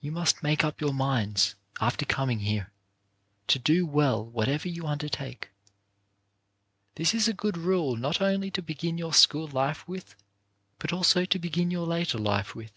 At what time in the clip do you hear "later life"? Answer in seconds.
11.88-12.54